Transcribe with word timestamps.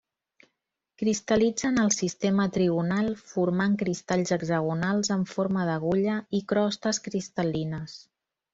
Cristal·litza 1.01 1.67
en 1.69 1.77
el 1.83 1.91
sistema 1.95 2.47
trigonal 2.55 3.11
formant 3.33 3.77
cristalls 3.83 4.33
hexagonals 4.39 5.13
en 5.19 5.27
forma 5.35 5.67
d'agulla 5.71 6.17
i 6.39 6.41
crostes 6.55 7.05
cristal·lines. 7.11 7.99